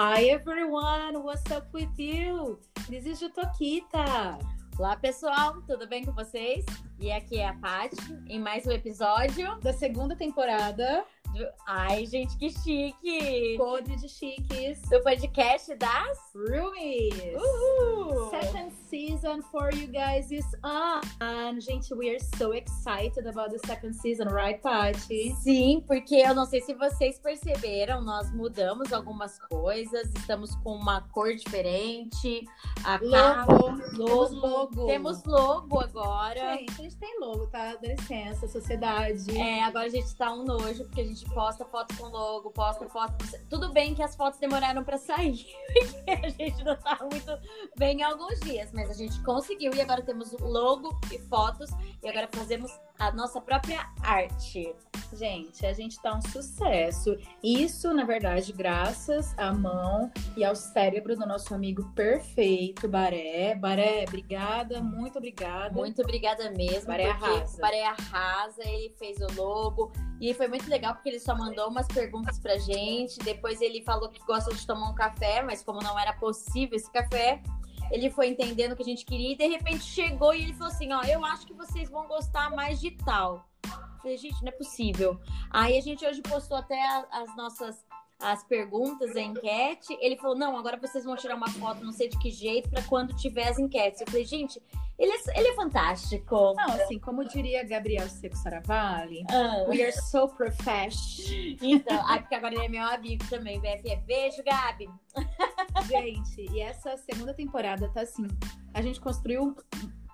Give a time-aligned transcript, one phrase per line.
[0.00, 2.60] Hi everyone, what's up with you?
[2.88, 4.38] This is Jutokita.
[4.78, 6.64] Olá pessoal, tudo bem com vocês?
[7.00, 7.96] E aqui é a Paty
[8.28, 11.44] em mais um episódio da segunda temporada do...
[11.66, 13.56] Ai, gente, que chique!
[13.56, 17.34] Podre de chiques do podcast das Roomies.
[17.34, 18.30] Uhul!
[18.30, 21.60] Second season for you guys is on.
[21.60, 25.34] Gente, we are so excited about the second season, right, Patty?
[25.42, 31.02] Sim, porque eu não sei se vocês perceberam, nós mudamos algumas coisas, estamos com uma
[31.12, 32.46] cor diferente.
[32.84, 33.52] A logo,
[33.96, 34.86] logo, temos logo.
[34.86, 36.56] Temos logo agora.
[36.56, 37.76] Gente, a gente tem logo, tá?
[37.76, 39.36] Dá licença, sociedade.
[39.36, 42.88] É, agora a gente tá um nojo, porque a gente posta foto com logo, posta
[42.88, 43.24] foto.
[43.50, 45.44] Tudo bem que as fotos demoraram para sair,
[46.06, 47.38] porque a gente não tá muito
[47.76, 51.68] bem em alguns dias, mas a gente conseguiu e agora temos logo e fotos
[52.00, 54.72] e agora fazemos a nossa própria arte.
[55.12, 57.16] Gente, a gente tá um sucesso.
[57.42, 63.56] Isso, na verdade, graças à mão e ao cérebro do nosso amigo perfeito, Baré.
[63.56, 65.74] Baré, obrigada, muito obrigada.
[65.74, 66.86] Muito obrigada mesmo.
[66.86, 67.60] Baré arrasa.
[67.60, 69.90] Baré arrasa, ele fez o logo.
[70.20, 73.18] E foi muito legal porque ele só mandou umas perguntas pra gente.
[73.20, 76.90] Depois ele falou que gosta de tomar um café, mas como não era possível esse
[76.92, 77.42] café,
[77.90, 80.72] ele foi entendendo o que a gente queria e de repente chegou e ele falou
[80.72, 83.48] assim: Ó, eu acho que vocês vão gostar mais de tal.
[83.64, 85.20] Eu falei, gente, não é possível.
[85.50, 87.84] Aí a gente hoje postou até as nossas
[88.20, 89.96] as perguntas, a enquete.
[90.00, 92.82] Ele falou: não, agora vocês vão tirar uma foto, não sei de que jeito, para
[92.82, 94.00] quando tiver as enquetes.
[94.00, 94.60] Eu falei, gente,
[94.98, 96.54] ele é, ele é fantástico.
[96.56, 99.64] Não, assim, como diria Gabriel Seco Saravalli, ah.
[99.68, 101.56] we are so professional.
[101.62, 104.02] Então, ah, porque agora ele é meu amigo também, BFF.
[104.04, 104.90] Beijo, Gabi.
[105.86, 108.26] Gente, e essa segunda temporada tá assim,
[108.74, 109.56] a gente construiu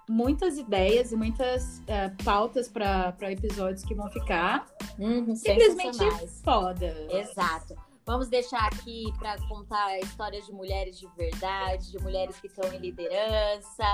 [0.09, 4.67] muitas ideias e muitas uh, pautas para episódios que vão ficar
[4.99, 5.99] uhum, simplesmente
[6.43, 6.95] foda.
[7.11, 7.75] Exato.
[8.07, 12.79] Vamos deixar aqui para contar histórias de mulheres de verdade, de mulheres que estão em
[12.79, 13.85] liderança,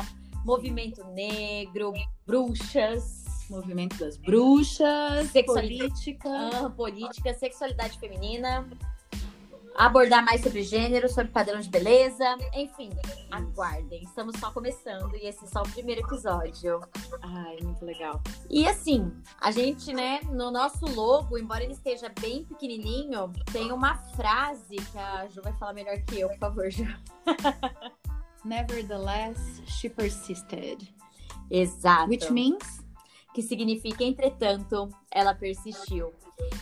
[0.45, 1.93] movimento negro,
[2.27, 3.25] bruxas.
[3.49, 6.29] Movimento das bruxas, política.
[6.29, 8.69] Ah, política, sexualidade feminina
[9.77, 12.25] abordar mais sobre gênero, sobre padrão de beleza.
[12.55, 12.91] Enfim,
[13.31, 14.03] aguardem.
[14.03, 16.81] Estamos só começando e esse é só o primeiro episódio.
[17.23, 18.21] Ai, muito legal.
[18.49, 23.97] E assim, a gente, né, no nosso logo, embora ele esteja bem pequenininho, tem uma
[24.15, 26.87] frase que a Ju vai falar melhor que eu, por favor, Ju.
[28.45, 30.89] Nevertheless, she persisted.
[31.51, 32.09] Exato.
[32.09, 32.81] Which means?
[33.35, 36.13] Que significa, entretanto, ela persistiu.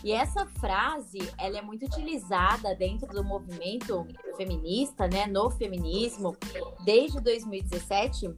[0.04, 6.36] E essa frase, ela é muito utilizada dentro do movimento feminista, né, no feminismo,
[6.84, 8.34] desde 2017,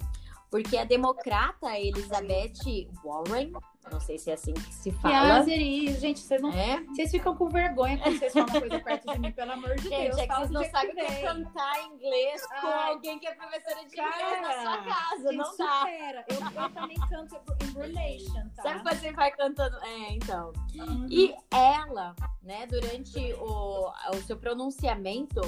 [0.51, 3.53] porque a democrata Elizabeth Warren,
[3.91, 5.45] não sei se é assim que se fala.
[5.45, 6.53] Que gente, vocês não.
[6.53, 6.81] É?
[6.85, 10.03] Vocês ficam com vergonha quando vocês falam coisa perto de mim, pelo amor de gente,
[10.03, 10.19] Deus.
[10.19, 13.97] É que vocês não sabem é cantar inglês com Ai, alguém que é professora de
[13.97, 15.33] cara, inglês na sua casa.
[15.33, 15.85] Gente, não dá.
[16.29, 18.63] Eu, eu também canto Embrulation, tá?
[18.63, 19.77] Sabe quando você vai cantando?
[19.79, 20.53] É, então.
[20.75, 21.07] Uhum.
[21.09, 25.41] E ela, né, durante o, o seu pronunciamento,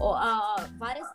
[0.00, 1.08] uh, várias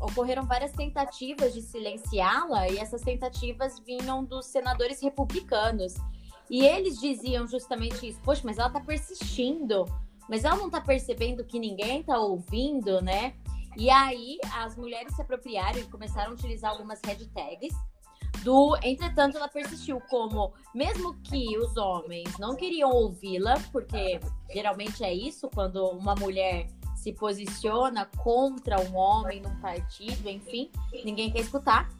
[0.00, 5.94] ocorreram várias tentativas de silenciá-la e essas tentativas vinham dos senadores republicanos.
[6.50, 9.84] E eles diziam justamente isso: poxa, mas ela tá persistindo,
[10.28, 13.34] mas ela não tá percebendo que ninguém tá ouvindo, né?
[13.76, 17.74] E aí as mulheres se apropriaram e começaram a utilizar algumas hashtags
[18.42, 24.20] do, entretanto, ela persistiu como, mesmo que os homens não queriam ouvi-la, porque
[24.52, 26.66] geralmente é isso quando uma mulher
[27.04, 30.70] se posiciona contra um homem num partido, enfim,
[31.04, 31.90] ninguém quer escutar.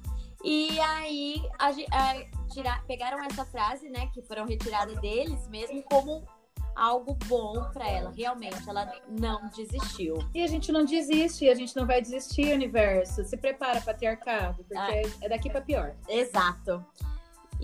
[0.42, 6.26] E aí a, a, tira, pegaram essa frase, né, que foram retiradas deles mesmo como
[6.74, 8.10] algo bom para ela.
[8.16, 10.18] Realmente, ela não desistiu.
[10.34, 13.24] E a gente não desiste, a gente não vai desistir, universo.
[13.24, 15.02] Se prepara, patriarcado, porque ah.
[15.20, 15.94] é daqui para pior.
[16.08, 16.84] Exato.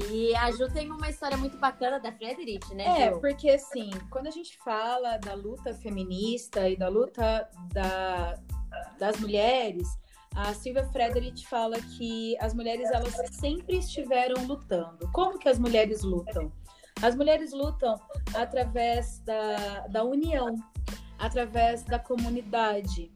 [0.08, 3.02] E a Ju tem uma história muito bacana da Frederic, né, Ju?
[3.02, 8.38] É, porque assim, quando a gente fala da luta feminista e da luta da,
[8.98, 9.86] das mulheres,
[10.34, 15.10] a Silvia Frederic fala que as mulheres elas sempre estiveram lutando.
[15.12, 16.53] Como que as mulheres lutam?
[17.03, 17.98] As mulheres lutam
[18.34, 20.54] através da, da união,
[21.18, 23.10] através da comunidade.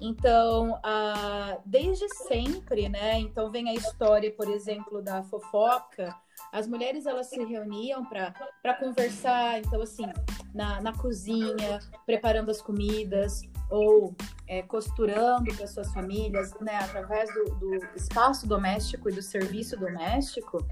[0.00, 3.18] Então, a, desde sempre, né?
[3.18, 6.14] Então vem a história, por exemplo, da fofoca.
[6.52, 10.06] As mulheres elas se reuniam para conversar, então assim,
[10.54, 14.14] na, na cozinha, preparando as comidas ou
[14.46, 20.64] é, costurando para suas famílias, né, através do, do espaço doméstico e do serviço doméstico,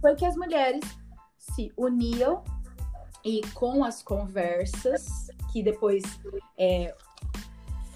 [0.00, 0.84] foi que as mulheres
[1.38, 2.44] se uniam
[3.24, 6.04] e com as conversas que depois
[6.56, 6.94] é,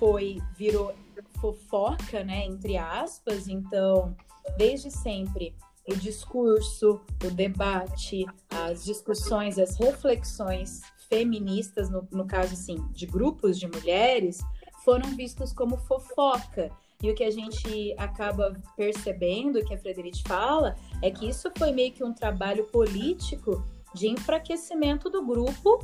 [0.01, 0.95] foi virou
[1.41, 4.17] fofoca, né, entre aspas, então,
[4.57, 5.55] desde sempre
[5.87, 13.59] o discurso, o debate, as discussões, as reflexões feministas, no, no caso, assim, de grupos
[13.59, 14.41] de mulheres,
[14.85, 16.71] foram vistos como fofoca.
[17.03, 21.73] E o que a gente acaba percebendo, que a Frederic fala, é que isso foi
[21.73, 23.65] meio que um trabalho político
[23.95, 25.79] de enfraquecimento do grupo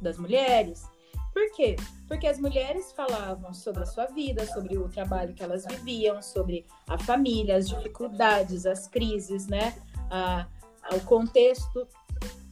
[0.00, 0.88] das mulheres.
[1.32, 1.76] Por quê?
[2.08, 6.66] Porque as mulheres falavam sobre a sua vida, sobre o trabalho que elas viviam, sobre
[6.88, 9.74] a família, as dificuldades, as crises, né?
[10.92, 11.86] O contexto.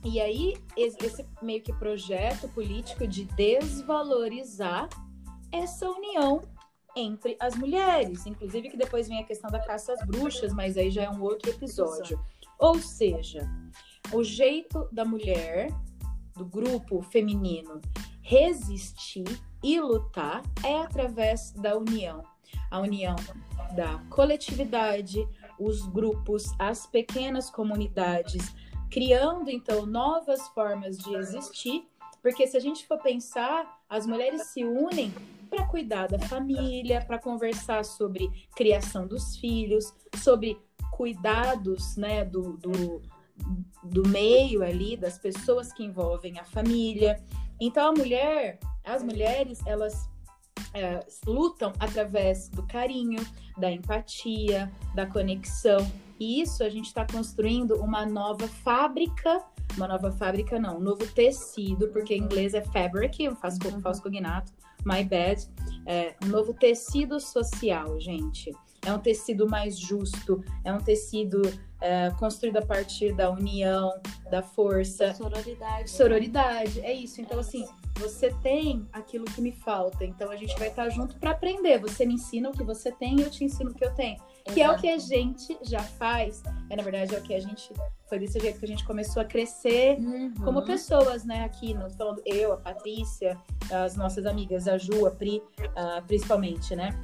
[0.04, 4.88] E aí, esse meio que projeto político de desvalorizar
[5.50, 6.42] essa união
[6.94, 8.26] entre as mulheres.
[8.26, 11.20] Inclusive, que depois vem a questão da caça às bruxas, mas aí já é um
[11.20, 12.18] outro episódio.
[12.58, 13.48] Ou seja,
[14.12, 15.68] o jeito da mulher,
[16.36, 17.80] do grupo feminino,
[18.28, 19.24] resistir
[19.64, 22.22] e lutar é através da união.
[22.70, 23.16] A união
[23.74, 25.26] da coletividade,
[25.58, 28.54] os grupos, as pequenas comunidades,
[28.90, 31.88] criando então novas formas de existir,
[32.22, 35.10] porque se a gente for pensar, as mulheres se unem
[35.48, 40.60] para cuidar da família, para conversar sobre criação dos filhos, sobre
[40.92, 43.00] cuidados né, do, do,
[43.82, 47.22] do meio ali, das pessoas que envolvem a família.
[47.60, 50.08] Então a mulher, as mulheres, elas
[50.74, 53.24] é, lutam através do carinho,
[53.56, 55.90] da empatia, da conexão.
[56.18, 59.42] E isso a gente está construindo uma nova fábrica,
[59.76, 63.80] uma nova fábrica não, um novo tecido, porque em inglês é fabric, eu faço uhum.
[63.80, 64.52] falso cognato,
[64.84, 65.46] my bad.
[65.86, 68.50] É, um novo tecido social, gente.
[68.84, 71.42] É um tecido mais justo, é um tecido
[71.80, 73.92] é, construído a partir da união,
[74.30, 75.14] da força.
[75.14, 75.90] Sororidade.
[75.90, 77.20] Sororidade, é isso.
[77.20, 77.66] Então, assim,
[77.98, 80.04] você tem aquilo que me falta.
[80.04, 81.78] Então, a gente vai estar junto para aprender.
[81.78, 84.18] Você me ensina o que você tem e eu te ensino o que eu tenho.
[84.52, 86.42] Que é o que a gente já faz.
[86.70, 87.72] É, na verdade, é o que a gente.
[88.08, 90.32] Foi desse jeito que a gente começou a crescer uhum.
[90.42, 91.44] como pessoas, né?
[91.44, 93.36] Aqui, não falando eu, a Patrícia,
[93.70, 96.98] as nossas amigas, a Ju, a Pri, uh, principalmente, né?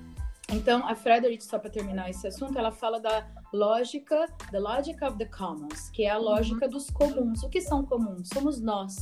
[0.55, 5.19] Então, a Frederick, só para terminar esse assunto, ela fala da lógica, the logic of
[5.19, 6.71] the commons, que é a lógica uhum.
[6.71, 7.43] dos comuns.
[7.43, 8.29] O que são comuns?
[8.33, 8.95] Somos nós.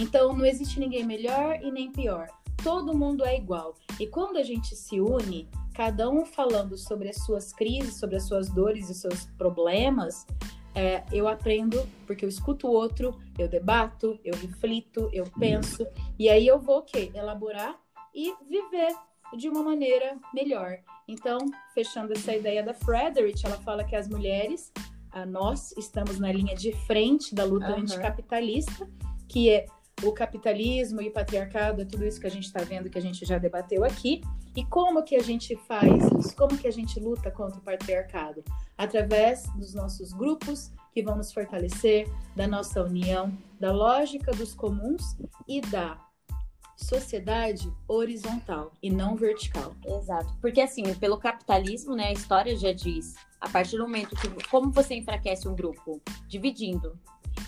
[0.00, 2.26] Então, não existe ninguém melhor e nem pior.
[2.64, 3.76] Todo mundo é igual.
[4.00, 8.24] E quando a gente se une, cada um falando sobre as suas crises, sobre as
[8.24, 10.26] suas dores e seus problemas,
[10.74, 15.86] é, eu aprendo porque eu escuto o outro, eu debato, eu reflito, eu penso,
[16.18, 17.12] e aí eu vou o quê?
[17.14, 17.78] Elaborar
[18.12, 18.92] e viver
[19.36, 20.78] de uma maneira melhor.
[21.06, 21.38] Então,
[21.74, 24.72] fechando essa ideia da Frederick, ela fala que as mulheres,
[25.28, 27.80] nós estamos na linha de frente da luta uhum.
[27.80, 28.88] anticapitalista,
[29.28, 29.66] que é
[30.02, 33.02] o capitalismo e o patriarcado, é tudo isso que a gente está vendo, que a
[33.02, 34.22] gente já debateu aqui.
[34.56, 36.34] E como que a gente faz isso?
[36.34, 38.42] Como que a gente luta contra o patriarcado?
[38.76, 45.16] Através dos nossos grupos que vão nos fortalecer, da nossa união, da lógica dos comuns
[45.46, 45.98] e da
[46.82, 49.74] sociedade horizontal e não vertical.
[49.84, 50.36] Exato.
[50.40, 54.70] Porque assim, pelo capitalismo, né, a história já diz, a partir do momento que como
[54.70, 56.98] você enfraquece um grupo, dividindo.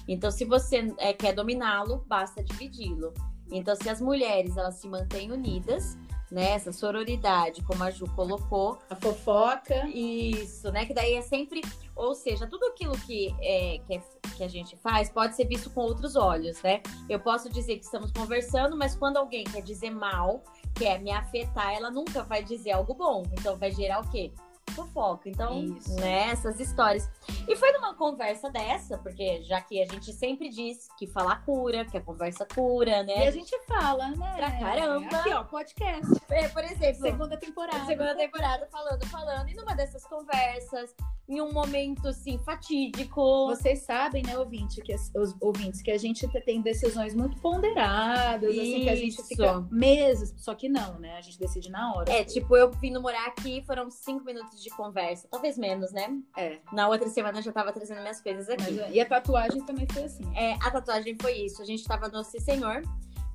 [0.06, 3.12] Então, se você é, quer dominá-lo, basta dividi-lo.
[3.50, 5.99] Então, se as mulheres elas se mantêm unidas,
[6.32, 6.52] né?
[6.52, 8.78] Essa sororidade, como a Ju colocou.
[8.88, 9.86] A fofoca.
[9.88, 10.86] Isso, né?
[10.86, 11.60] Que daí é sempre.
[11.94, 14.02] Ou seja, tudo aquilo que, é, que, é,
[14.36, 16.80] que, a gente faz pode ser visto com outros olhos, né?
[17.08, 20.42] Eu posso dizer que estamos conversando, mas quando alguém quer dizer mal,
[20.74, 23.22] quer me afetar, ela nunca vai dizer algo bom.
[23.32, 24.32] Então vai gerar o quê?
[24.71, 25.28] Fofoca.
[25.28, 25.95] Então, Isso.
[25.97, 27.09] né, essas histórias.
[27.49, 31.85] E foi numa conversa dessa, porque já que a gente sempre diz que falar cura,
[31.85, 33.25] que a conversa cura, né?
[33.25, 34.35] E a gente fala, né?
[34.37, 35.16] Pra caramba.
[35.16, 36.07] Aqui, ó, podcast.
[36.31, 37.02] É, por exemplo.
[37.02, 37.87] Segunda temporada.
[37.87, 39.49] Segunda temporada, falando, falando.
[39.49, 40.95] E numa dessas conversas,
[41.32, 43.46] em um momento, assim, fatídico.
[43.46, 48.60] Vocês sabem, né, ouvinte, que os ouvintes, que a gente tem decisões muito ponderadas, Isso.
[48.60, 50.34] assim, que a gente fica meses.
[50.36, 51.16] Só que não, né?
[51.16, 52.12] A gente decide na hora.
[52.12, 55.26] É, tipo, eu vim morar aqui, foram cinco minutos de conversa.
[55.30, 56.20] Talvez menos, né?
[56.36, 56.58] É.
[56.70, 58.70] Na outra semana eu já tava trazendo minhas coisas aqui.
[58.70, 60.24] Mas, e a tatuagem também foi assim.
[60.36, 61.62] É, a tatuagem foi isso.
[61.62, 62.82] A gente tava no Senhor,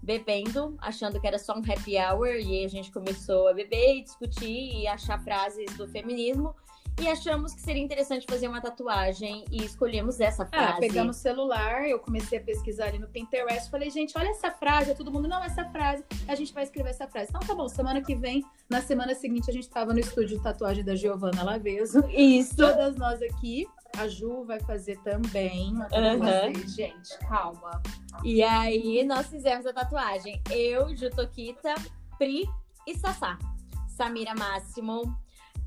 [0.04, 4.04] bebendo, achando que era só um happy hour, e a gente começou a beber e
[4.04, 6.54] discutir e achar frases do feminismo
[7.00, 10.74] e achamos que seria interessante fazer uma tatuagem e escolhemos essa ah, frase.
[10.74, 14.52] Ah, pegamos o celular, eu comecei a pesquisar ali no Pinterest, falei, gente, olha essa
[14.52, 17.30] frase, todo mundo, não, essa frase, a gente vai escrever essa frase.
[17.30, 20.44] Então tá bom, semana que vem, na semana seguinte, a gente tava no estúdio de
[20.44, 22.04] tatuagem da Giovanna Laveso.
[22.10, 22.56] Isso.
[22.56, 23.68] Todas nós aqui.
[23.98, 25.74] A Ju vai fazer também.
[25.74, 26.68] Uhum.
[26.68, 27.82] Gente, calma.
[28.24, 30.42] E aí, nós fizemos a tatuagem.
[30.52, 31.74] Eu, Jutoquita,
[32.18, 32.48] Pri
[32.86, 33.40] e Sassá.
[33.88, 35.18] Samira Máximo,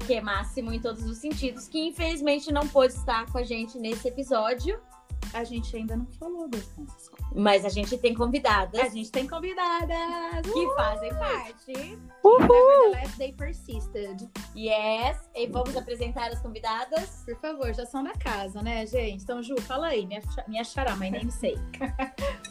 [0.07, 3.79] que é máximo em todos os sentidos, que infelizmente não pôde estar com a gente
[3.79, 4.81] nesse episódio.
[5.33, 8.81] A gente ainda não falou das nossas Mas a gente tem convidadas.
[8.81, 11.99] A gente tem convidadas que fazem parte.
[12.25, 12.91] Uhul.
[12.91, 14.31] Nevertheless, they persisted.
[14.57, 15.19] Yes.
[15.35, 17.23] E vamos apresentar as convidadas.
[17.25, 19.23] Por favor, já são da casa, né, gente?
[19.23, 21.61] Então, Ju, fala aí, minha, minha xará, my name sake.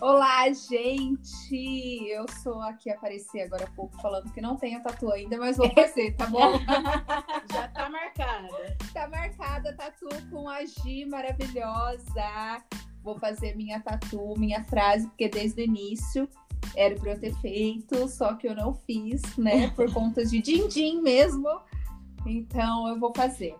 [0.01, 2.07] Olá, gente!
[2.07, 5.69] Eu sou aqui aparecer agora há pouco falando que não tenho tatu ainda, mas vou
[5.71, 6.53] fazer, tá bom?
[7.51, 8.77] já tá marcada.
[8.93, 12.58] Tá marcada tatu com a Gi maravilhosa.
[13.03, 16.29] Vou fazer minha tatu, minha frase, porque desde o início
[16.75, 19.69] era para eu ter feito, só que eu não fiz, né?
[19.75, 21.47] Por conta de din-din mesmo.
[22.25, 23.55] Então eu vou fazer.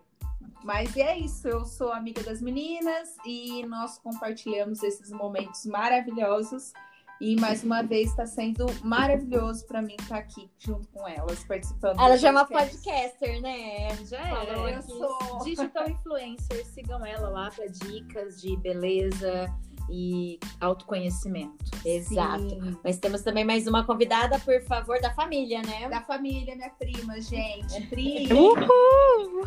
[0.64, 6.74] Mas é isso, eu sou amiga das meninas e nós compartilhamos esses momentos maravilhosos.
[7.22, 11.44] E mais uma vez está sendo maravilhoso para mim estar tá aqui junto com elas,
[11.44, 12.00] participando.
[12.00, 13.96] Ela já é uma podcaster, né?
[14.06, 14.78] Já é.
[14.78, 16.66] Eu sou digital influencer.
[16.66, 19.54] Sigam ela lá para dicas de beleza,
[19.92, 21.66] e autoconhecimento.
[21.84, 22.50] Exato.
[22.50, 22.78] Sim.
[22.84, 25.90] Mas temos também mais uma convidada, por favor, da família, né?
[25.90, 27.82] Da família, minha prima, gente.
[27.90, 28.36] Prima.
[28.36, 29.46] Uhul!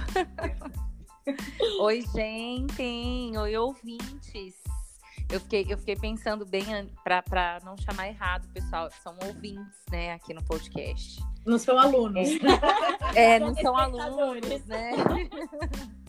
[1.80, 3.38] Oi, gente!
[3.38, 4.60] Oi, ouvintes!
[5.32, 6.62] Eu fiquei, eu fiquei pensando bem
[7.02, 8.90] para não chamar errado, pessoal.
[9.02, 11.24] São ouvintes, né, aqui no podcast.
[11.46, 12.28] Não são alunos.
[13.14, 14.92] É, é não são alunos, né?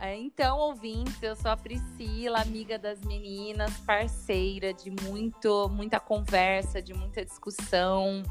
[0.00, 6.82] É, então, ouvintes, eu sou a Priscila, amiga das meninas, parceira de muito, muita conversa,
[6.82, 8.22] de muita discussão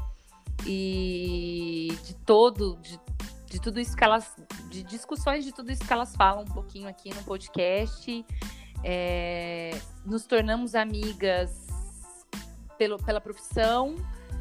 [0.64, 3.00] e de todo, de,
[3.46, 4.36] de tudo isso que elas,
[4.70, 8.24] de discussões de tudo isso que elas falam um pouquinho aqui no podcast.
[8.84, 9.70] É,
[10.04, 11.66] nos tornamos amigas
[12.76, 13.94] pelo, pela profissão,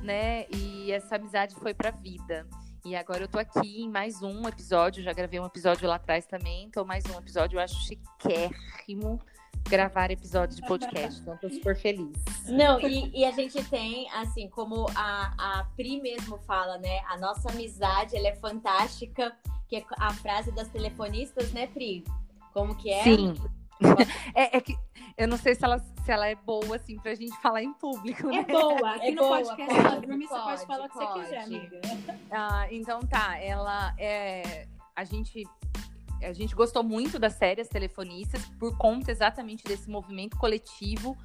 [0.03, 0.45] né?
[0.50, 2.45] E essa amizade foi para a vida.
[2.85, 6.25] E agora eu tô aqui em mais um episódio, já gravei um episódio lá atrás
[6.25, 9.21] também, então mais um episódio, eu acho chiquérrimo
[9.69, 12.12] gravar episódio de podcast, então tô super feliz.
[12.45, 17.17] Não, e, e, a gente tem, assim, como a, a Pri mesmo fala, né, a
[17.17, 19.33] nossa amizade, ela é fantástica,
[19.69, 22.03] que é a frase das telefonistas, né, Pri?
[22.53, 23.03] Como que é?
[23.03, 23.33] Sim.
[24.35, 24.75] É, é, que
[25.15, 28.27] eu não sei se ela, se ela é boa, assim, pra gente falar em público,
[28.29, 28.45] é né?
[28.47, 28.95] É boa.
[28.95, 31.81] Aqui é no boa, podcast pode, pode, você pode falar o que você quiser, amiga.
[32.31, 34.67] Ah, então tá, ela é...
[34.95, 35.43] A gente
[36.21, 41.17] a gente gostou muito da série As Telefonistas por conta exatamente desse movimento coletivo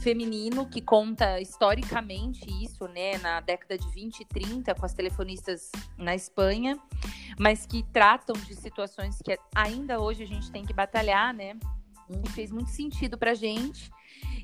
[0.00, 5.70] feminino que conta historicamente isso, né, na década de 20 e 30 com as telefonistas
[5.96, 6.78] na Espanha,
[7.38, 11.56] mas que tratam de situações que ainda hoje a gente tem que batalhar, né?
[12.10, 13.90] E fez muito sentido pra gente.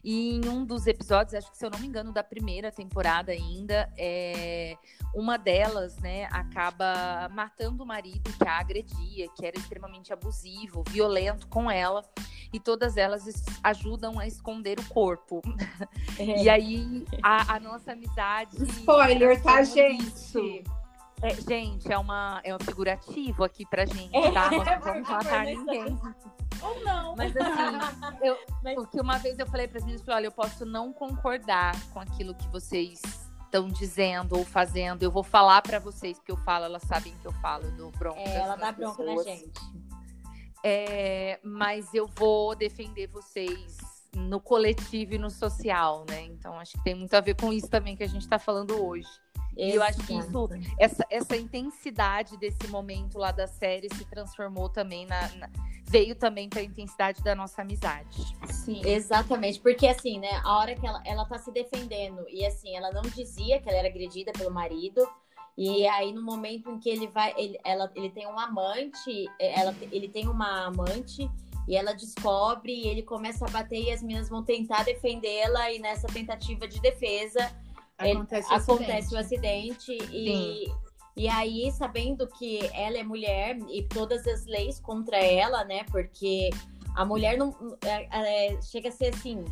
[0.04, 3.32] E em um dos episódios, acho que se eu não me engano, da primeira temporada
[3.32, 4.76] ainda, é,
[5.14, 11.48] uma delas, né, acaba matando o marido que a agredia, que era extremamente abusivo, violento
[11.48, 12.04] com ela,
[12.52, 13.24] e todas elas
[13.62, 15.40] ajudam a esconder o corpo.
[16.16, 16.44] É.
[16.44, 18.56] E aí a, a, nossa amizade.
[18.62, 20.62] Spoiler, tá, gente?
[21.22, 24.50] É, gente, é uma é um figurativo aqui pra gente, tá?
[24.50, 25.98] Não vamos matar ninguém.
[26.62, 27.14] Ou não.
[27.16, 28.86] Mas assim, eu, Mas...
[28.88, 32.34] que uma vez eu falei para as meninas, olha, eu posso não concordar com aquilo
[32.34, 33.02] que vocês
[33.44, 35.02] estão dizendo ou fazendo.
[35.02, 38.20] Eu vou falar para vocês que eu falo, elas sabem que eu falo do bronca.
[38.20, 39.26] É, ela dá bronca pessoas.
[39.26, 39.60] na gente.
[40.64, 43.76] É, mas eu vou defender vocês
[44.16, 46.22] no coletivo e no social, né?
[46.22, 48.82] Então acho que tem muito a ver com isso também que a gente está falando
[48.82, 49.08] hoje.
[49.56, 54.68] E eu acho que isso, essa, essa intensidade desse momento lá da série se transformou
[54.68, 55.48] também na, na
[55.86, 58.36] veio também para a intensidade da nossa amizade.
[58.50, 62.74] Sim, exatamente, porque assim, né, a hora que ela, ela tá se defendendo e assim,
[62.74, 65.06] ela não dizia que ela era agredida pelo marido,
[65.56, 69.60] e aí no momento em que ele vai, ele, ela, ele tem um amante, é,
[69.60, 71.30] ela, ele tem uma amante
[71.68, 75.78] e ela descobre e ele começa a bater e as meninas vão tentar defendê-la e
[75.78, 77.52] nessa tentativa de defesa
[77.98, 79.14] acontece, o, acontece acidente.
[79.14, 80.84] o acidente e Sim.
[81.16, 85.84] E aí, sabendo que ela é mulher e todas as leis contra ela, né?
[85.84, 86.50] Porque
[86.96, 89.44] a mulher não é, é, chega a ser assim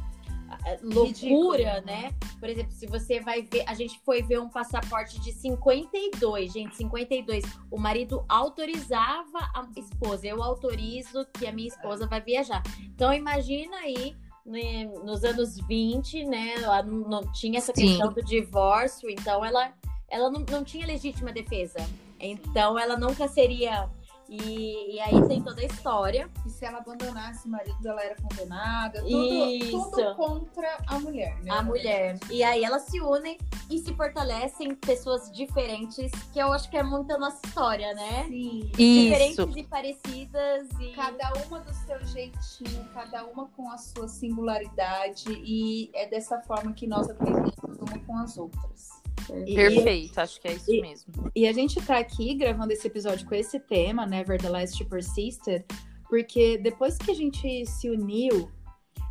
[0.82, 1.80] loucura, Ridículo, né?
[1.86, 2.14] né?
[2.38, 6.76] Por exemplo, se você vai ver, a gente foi ver um passaporte de 52, gente,
[6.76, 7.44] 52.
[7.70, 12.62] O marido autorizava a esposa, eu autorizo que a minha esposa vai viajar.
[12.80, 16.54] Então imagina aí né, nos anos 20, né?
[16.54, 18.14] Ela não, não tinha essa questão Sim.
[18.14, 19.72] do divórcio, então ela
[20.08, 21.78] ela não, não tinha legítima defesa.
[22.20, 23.88] Então ela nunca seria
[24.32, 26.30] E, e aí tem toda a história.
[26.46, 29.00] E se ela abandonasse o marido, ela era condenada.
[29.02, 29.90] Tudo, Isso.
[29.90, 31.50] tudo contra a mulher, né?
[31.50, 32.18] A mulher.
[32.30, 33.36] E aí elas se unem
[33.70, 38.24] e se fortalecem pessoas diferentes, que eu acho que é muito a nossa história, né?
[38.26, 38.70] Sim.
[38.74, 39.58] Diferentes Isso.
[39.58, 40.68] e parecidas.
[40.80, 40.92] E...
[40.94, 45.30] Cada uma do seu jeitinho, cada uma com a sua singularidade.
[45.30, 49.01] E é dessa forma que nós aprendemos uma com as outras.
[49.46, 51.12] E- Perfeito, acho que é isso e- mesmo.
[51.34, 55.64] E a gente tá aqui gravando esse episódio com esse tema, Never the Last Persisted,
[56.08, 58.50] porque depois que a gente se uniu,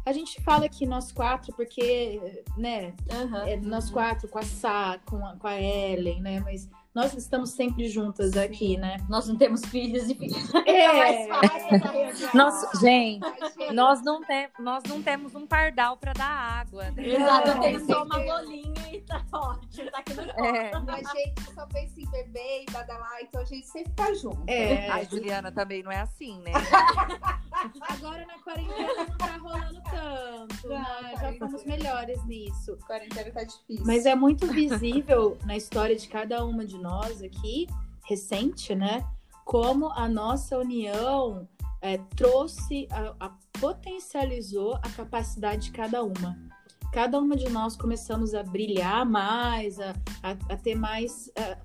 [0.05, 2.19] a gente fala aqui nós quatro, porque,
[2.57, 2.93] né,
[3.47, 7.51] é nós quatro com a Sá, com a, com a Ellen, né, mas nós estamos
[7.51, 8.97] sempre juntas aqui, né?
[9.09, 10.37] Nós não temos filhos e filhos.
[10.67, 11.27] É,
[12.35, 16.91] Nossa, gente, Mas, gente, nós não, tem, nós não temos um pardal para dar água.
[16.91, 17.07] né?
[17.07, 18.03] Exato, eu tenho só entendeu?
[18.05, 19.91] uma bolinha e tá ótimo.
[19.91, 20.71] Tá aqui no É.
[20.73, 24.43] a gente só pensa em beber e badalar, então a gente sempre tá junto.
[24.47, 24.89] é.
[24.89, 26.51] A Juliana também não é assim, né?
[27.89, 30.85] Agora na quarentena não tá rolando tanto, Não, né?
[31.13, 31.45] Já quarentena.
[31.49, 32.77] fomos melhores nisso.
[32.87, 33.85] Quarentena tá difícil.
[33.85, 37.67] Mas é muito visível na história de cada uma de nós aqui,
[38.05, 39.05] recente, né?
[39.45, 41.47] Como a nossa união
[41.81, 46.37] é, trouxe, a, a- potencializou a capacidade de cada uma.
[46.91, 51.57] Cada uma de nós começamos a brilhar mais, a, a, ter mais ah,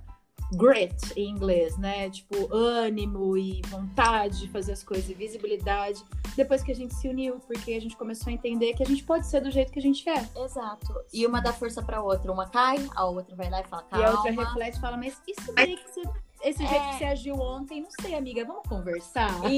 [0.52, 2.08] grit em inglês, né?
[2.10, 6.04] Tipo, ânimo e vontade de fazer as coisas, visibilidade.
[6.36, 9.02] Depois que a gente se uniu, porque a gente começou a entender que a gente
[9.02, 10.28] pode ser do jeito que a gente é.
[10.44, 10.94] Exato.
[11.12, 12.30] E uma dá força pra outra.
[12.30, 14.06] Uma cai, a outra vai lá e fala, E calma.
[14.06, 16.02] a outra reflete e fala, mas isso daí que você.
[16.42, 16.90] Esse jeito É.
[16.90, 19.30] que você agiu ontem, não sei, amiga, vamos conversar?
[19.50, 19.56] Isso.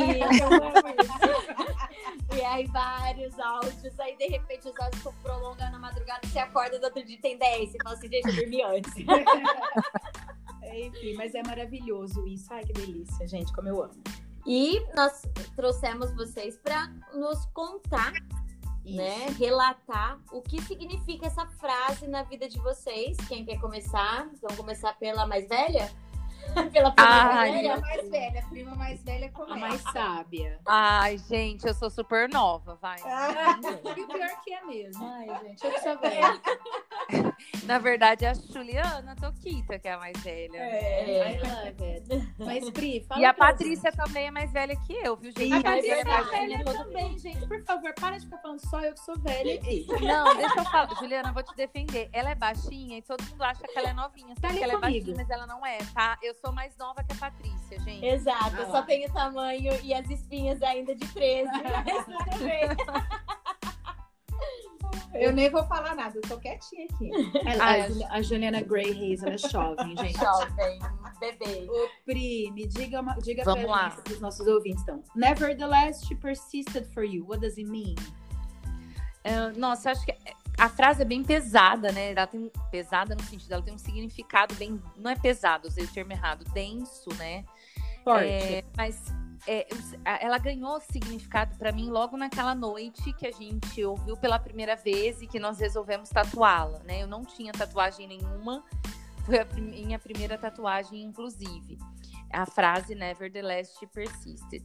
[2.37, 6.78] e aí vários áudios, aí de repente os áudios ficam prolongando na madrugada, você acorda
[6.78, 8.94] do outro dia e tem 10, você fala assim, gente, eu dormi antes.
[10.73, 12.47] Enfim, mas é maravilhoso isso.
[12.52, 13.94] Ai, que delícia, gente, como eu amo.
[14.50, 15.21] E nós
[15.55, 18.14] trouxemos vocês para nos contar,
[18.83, 23.14] né, relatar o que significa essa frase na vida de vocês.
[23.28, 24.27] Quem quer começar?
[24.40, 25.92] Vamos começar pela mais velha?
[26.72, 27.80] pela prima Ai, mais prima velha?
[27.80, 29.58] mais velha, a prima mais velha A começa.
[29.58, 30.58] mais sábia.
[30.66, 32.98] Ai, gente, eu sou super nova, vai.
[33.96, 35.06] E o pior que é mesmo.
[35.06, 36.40] Ai, gente, eu que sou velha.
[37.64, 40.56] Na verdade, é a Juliana Toquita, que é a mais velha.
[40.56, 41.34] É.
[41.34, 42.32] I love it.
[42.38, 45.52] Mas, Pri, fala E a Patrícia também é mais velha que eu, viu, gente?
[45.52, 46.30] A É Patrícia é verdade.
[46.30, 47.46] velha também, gente.
[47.46, 49.87] Por favor, para de ficar falando só eu que sou velha aqui.
[50.00, 50.94] Não, deixa eu falar.
[50.96, 52.08] Juliana, eu vou te defender.
[52.12, 54.34] Ela é baixinha e todo mundo acha que ela é novinha.
[54.40, 54.80] Tá que ela é comigo.
[54.80, 56.18] baixinha, mas ela não é, tá?
[56.22, 58.05] Eu sou mais nova que a Patrícia, gente.
[58.05, 58.83] Exato, Ah só lá.
[58.83, 61.51] tem o tamanho e as espinhas ainda de 13.
[61.85, 62.68] mas tudo bem.
[65.14, 67.11] Eu nem vou falar nada, eu tô quietinha aqui.
[67.46, 70.18] Ela- a, a Juliana Grey Hayes, ela é jovem, gente.
[70.18, 70.79] Jovem,
[71.18, 71.66] bebê.
[71.68, 73.88] Ô, Pri, me diga, uma, diga Vamos pra lá.
[73.90, 75.03] gente, pros nossos ouvintes, então.
[75.16, 77.24] Nevertheless, she persisted for you.
[77.27, 77.96] What does it mean?
[79.24, 80.14] É, nossa, eu acho que
[80.59, 82.12] a frase é bem pesada, né?
[82.12, 84.83] Ela tem pesada no sentido, ela tem um significado bem.
[84.97, 87.44] Não é pesado, usei o termo errado, denso, né?
[88.03, 88.27] Forte.
[88.27, 89.01] É, mas
[89.47, 89.66] é,
[90.05, 95.23] ela ganhou significado pra mim logo naquela noite que a gente ouviu pela primeira vez
[95.23, 97.03] e que nós resolvemos tatuá-la, né?
[97.03, 98.64] Eu não tinha tatuagem nenhuma,
[99.25, 101.79] foi a minha primeira tatuagem, inclusive.
[102.33, 104.64] A frase Nevertheless she persisted.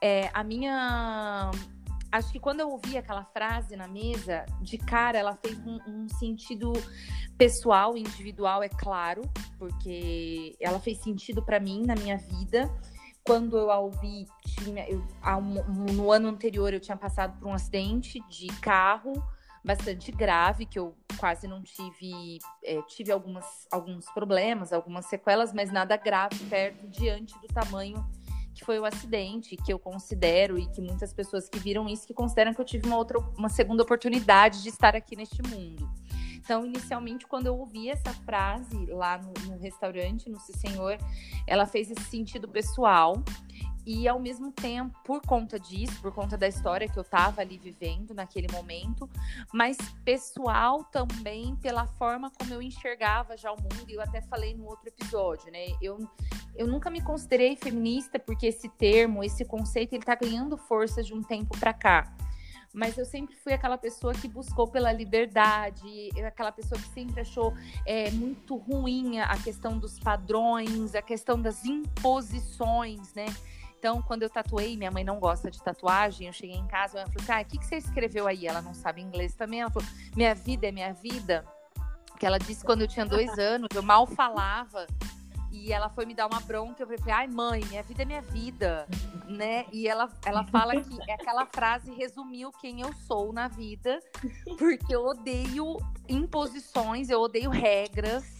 [0.00, 1.50] É, a minha.
[2.14, 6.08] Acho que quando eu ouvi aquela frase na mesa, de cara ela fez um, um
[6.08, 6.72] sentido
[7.36, 9.22] pessoal, individual, é claro,
[9.58, 12.72] porque ela fez sentido pra mim na minha vida.
[13.24, 15.04] Quando eu a ouvi, tinha, eu,
[15.92, 19.12] no ano anterior eu tinha passado por um acidente de carro
[19.64, 25.72] bastante grave, que eu quase não tive, é, tive algumas, alguns problemas, algumas sequelas, mas
[25.72, 28.06] nada grave perto diante do tamanho
[28.64, 32.54] foi o acidente, que eu considero e que muitas pessoas que viram isso que consideram
[32.54, 35.88] que eu tive uma outra, uma segunda oportunidade de estar aqui neste mundo.
[36.36, 40.98] Então, inicialmente, quando eu ouvi essa frase lá no, no restaurante, no Se Senhor,
[41.46, 43.22] ela fez esse sentido pessoal.
[43.86, 47.58] E ao mesmo tempo, por conta disso, por conta da história que eu tava ali
[47.58, 49.08] vivendo naquele momento,
[49.52, 54.64] mas pessoal também pela forma como eu enxergava já o mundo, eu até falei no
[54.64, 55.66] outro episódio, né?
[55.82, 55.98] Eu,
[56.56, 61.12] eu nunca me considerei feminista porque esse termo, esse conceito, ele tá ganhando força de
[61.12, 62.16] um tempo para cá.
[62.72, 67.54] Mas eu sempre fui aquela pessoa que buscou pela liberdade, aquela pessoa que sempre achou
[67.86, 73.26] é, muito ruim a questão dos padrões, a questão das imposições, né?
[73.84, 77.10] Então, quando eu tatuei, minha mãe não gosta de tatuagem, eu cheguei em casa, ela
[77.10, 78.46] falou ah, o que, que você escreveu aí?
[78.46, 81.44] Ela não sabe inglês também, ela falou, minha vida é minha vida.
[82.18, 84.86] Que ela disse quando eu tinha dois anos, eu mal falava.
[85.52, 88.22] e ela foi me dar uma bronca, eu falei, ai mãe, minha vida é minha
[88.22, 88.88] vida,
[89.28, 89.66] né?
[89.70, 94.00] E ela, ela fala que aquela frase resumiu quem eu sou na vida,
[94.58, 95.76] porque eu odeio
[96.08, 98.33] imposições, eu odeio regras.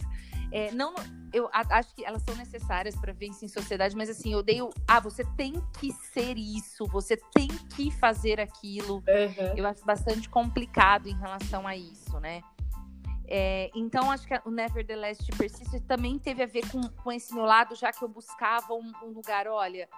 [0.55, 0.95] É, não,
[1.33, 4.69] eu acho que elas são necessárias para vencer em sociedade, mas assim, eu odeio.
[4.87, 8.99] Ah, você tem que ser isso, você tem que fazer aquilo.
[8.99, 9.57] Uhum.
[9.57, 12.41] Eu acho bastante complicado em relação a isso, né?
[13.27, 17.43] É, então, acho que o Nevertheless Persist também teve a ver com, com esse meu
[17.43, 19.89] lado, já que eu buscava um, um lugar, olha,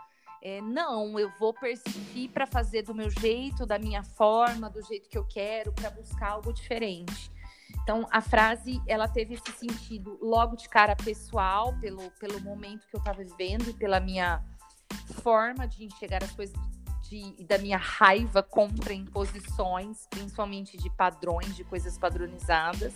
[0.41, 5.07] é, não, eu vou persistir para fazer do meu jeito, da minha forma, do jeito
[5.07, 7.29] que eu quero, para buscar algo diferente.
[7.87, 12.93] Então, a frase, ela teve esse sentido logo de cara pessoal, pelo, pelo momento que
[12.93, 14.43] eu estava vivendo e pela minha
[15.23, 16.53] forma de enxergar as coisas
[17.03, 22.93] de, da minha raiva contra imposições, principalmente de padrões, de coisas padronizadas.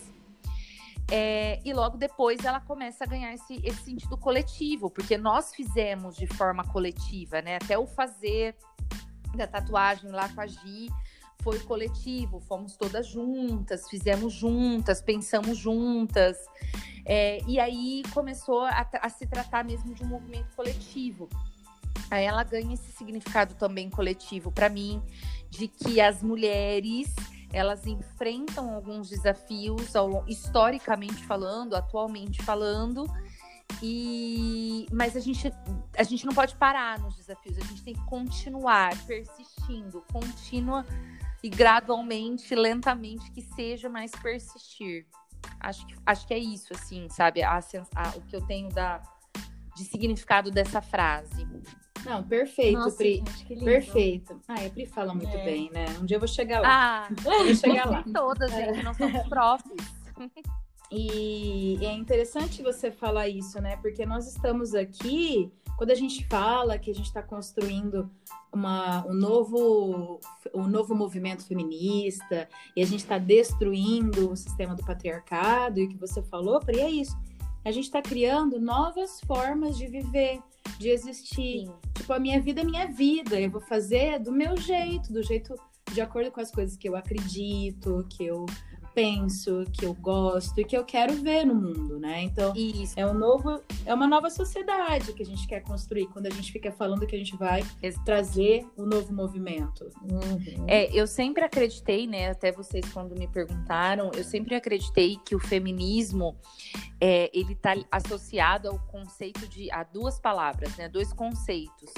[1.10, 6.16] É, e logo depois ela começa a ganhar esse, esse sentido coletivo, porque nós fizemos
[6.16, 7.56] de forma coletiva, né?
[7.56, 8.54] Até o fazer
[9.34, 10.90] da tatuagem lá com a Gi
[11.42, 16.38] foi coletivo, fomos todas juntas, fizemos juntas, pensamos juntas.
[17.04, 21.28] É, e aí começou a, a, se tratar mesmo de um movimento coletivo.
[22.10, 25.02] Aí ela ganha esse significado também coletivo para mim,
[25.50, 27.12] de que as mulheres
[27.52, 29.92] elas enfrentam alguns desafios,
[30.26, 33.04] historicamente falando, atualmente falando,
[33.82, 35.52] e mas a gente
[35.96, 40.86] a gente não pode parar nos desafios, a gente tem que continuar persistindo, contínua
[41.42, 45.06] e gradualmente, lentamente que seja, mais persistir.
[45.60, 47.42] Acho que acho que é isso assim, sabe?
[47.42, 49.02] A, a, o que eu tenho da
[49.74, 51.46] de significado dessa frase.
[52.04, 53.22] Não, perfeito, Nossa, Pri.
[53.48, 54.40] Gente, perfeito.
[54.48, 55.44] Ah, a Pri fala muito é.
[55.44, 55.86] bem, né?
[56.00, 56.68] Um dia eu vou chegar lá.
[56.68, 58.04] Ah, eu vou chegar lá.
[58.12, 59.72] Todas, gente, não somos profs.
[60.94, 63.76] E é interessante você falar isso, né?
[63.78, 68.10] Porque nós estamos aqui, quando a gente fala que a gente está construindo
[68.52, 70.20] uma, um, novo,
[70.54, 75.88] um novo movimento feminista e a gente está destruindo o sistema do patriarcado, e o
[75.88, 77.16] que você falou, Pri, é isso.
[77.64, 80.40] A gente está criando novas formas de viver,
[80.78, 81.66] de existir.
[81.66, 81.72] Sim.
[81.94, 83.40] Tipo, a minha vida é minha vida.
[83.40, 85.54] Eu vou fazer do meu jeito, do jeito
[85.90, 88.44] de acordo com as coisas que eu acredito, que eu
[88.94, 92.22] penso, que eu gosto e que eu quero ver no mundo, né?
[92.22, 92.98] Então, Isso.
[92.98, 96.52] é um novo, é uma nova sociedade que a gente quer construir quando a gente
[96.52, 97.62] fica falando que a gente vai
[98.04, 99.88] trazer o um novo movimento.
[100.02, 100.66] Uhum.
[100.66, 102.30] É, eu sempre acreditei, né?
[102.30, 106.36] Até vocês quando me perguntaram, eu sempre acreditei que o feminismo
[107.00, 110.88] é, ele está associado ao conceito de a duas palavras, né?
[110.88, 111.92] Dois conceitos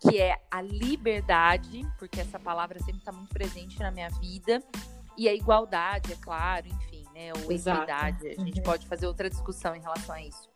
[0.00, 4.62] que é a liberdade, porque essa palavra sempre está muito presente na minha vida,
[5.18, 7.32] e a igualdade, é claro, enfim, né?
[7.44, 7.78] Ou Exato.
[7.82, 8.28] equidade.
[8.28, 8.64] A gente uhum.
[8.64, 10.48] pode fazer outra discussão em relação a isso.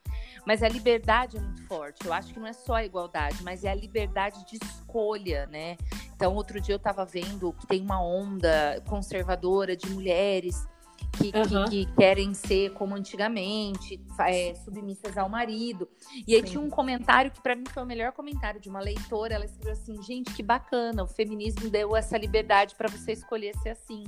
[0.46, 2.07] Mas a liberdade é muito forte.
[2.07, 5.77] Eu acho que não é só a igualdade, mas é a liberdade de escolha, né?
[6.14, 10.66] Então, outro dia eu estava vendo que tem uma onda conservadora de mulheres
[11.12, 11.64] que, uhum.
[11.64, 15.88] que, que, querem ser como antigamente, é, submissas ao marido.
[16.27, 16.46] E aí Sim.
[16.46, 19.35] tinha um comentário que para mim foi o melhor comentário de uma leitora.
[19.35, 23.70] Ela escreveu assim: gente, que bacana, o feminismo deu essa liberdade para você escolher ser
[23.70, 24.05] assim.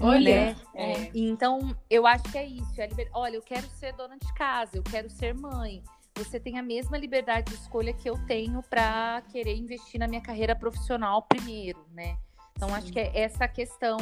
[0.00, 0.56] Olha, né?
[0.74, 1.10] é.
[1.12, 2.80] então eu acho que é isso.
[2.80, 3.08] É liber...
[3.12, 5.82] Olha, eu quero ser dona de casa, eu quero ser mãe.
[6.16, 10.20] Você tem a mesma liberdade de escolha que eu tenho para querer investir na minha
[10.20, 12.16] carreira profissional primeiro, né?
[12.56, 12.74] Então Sim.
[12.74, 13.98] acho que é essa questão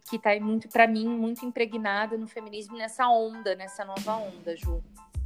[0.00, 4.82] que está muito para mim muito impregnada no feminismo nessa onda, nessa nova onda, Ju.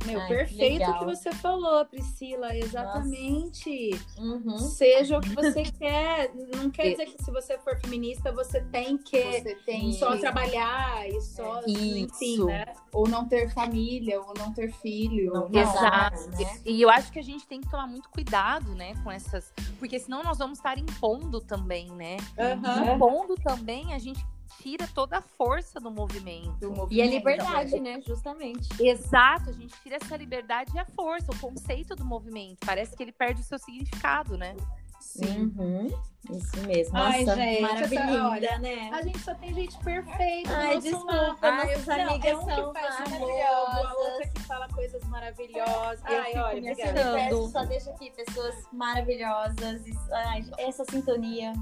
[0.07, 3.91] Meu, Ai, perfeito o que você falou, Priscila, exatamente.
[4.17, 4.59] Uhum.
[4.59, 6.31] Seja o que você quer.
[6.57, 10.21] Não quer dizer que se você for feminista, você tem que você tem só que...
[10.21, 11.71] trabalhar e só, é.
[11.71, 12.65] enfim, né?
[12.93, 15.33] Ou não ter família, ou não ter filho.
[15.33, 16.31] Não, não, Exato.
[16.31, 16.61] Né?
[16.65, 19.53] E eu acho que a gente tem que tomar muito cuidado, né, com essas.
[19.79, 22.17] Porque senão nós vamos estar impondo também, né?
[22.39, 22.95] Uhum.
[22.95, 24.25] Impondo também, a gente
[24.63, 26.51] tira toda a força do movimento.
[26.61, 26.93] Do movimento.
[26.93, 28.01] E a liberdade, né?
[28.07, 28.69] Justamente.
[28.81, 32.59] Exato, a gente tira essa liberdade e a força, o conceito do movimento.
[32.65, 34.57] Parece que ele perde o seu significado, né?
[35.01, 35.53] Sim.
[35.57, 35.87] Uhum.
[36.31, 36.97] Isso mesmo.
[36.97, 38.91] Ai, Nossa, gente, maravilhosa, né?
[38.93, 40.51] A gente só tem gente perfeita.
[40.57, 43.85] Ai, desculpa, Ai, nossas não, amigas é um são que faz maravilhosas.
[43.87, 46.05] a outra que fala coisas maravilhosas.
[46.11, 47.49] Eu Ai, olha, obrigada.
[47.51, 49.83] Só deixa aqui pessoas maravilhosas.
[50.11, 51.53] Ai, essa sintonia.